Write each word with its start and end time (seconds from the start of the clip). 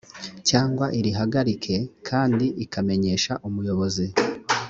cyangwa 0.49 0.85
irihagarike 0.99 1.75
kandi 2.07 2.45
ikamenyesha 2.63 3.33
umuyobozi 3.47 4.05